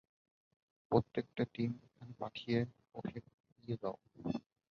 প্রত্যেকটা 0.91 1.43
টিমকে 1.53 1.85
ওখানে 1.87 2.13
পাঠিয়ে 2.21 2.59
ওকে 2.95 3.17
উড়িয়ে 3.49 3.77
দাও। 3.81 3.95